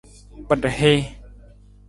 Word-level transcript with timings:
Kpada 0.45 0.69
hii. 0.79 0.99